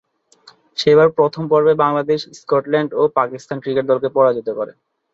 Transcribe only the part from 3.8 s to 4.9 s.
দলকে পরাজিত করে।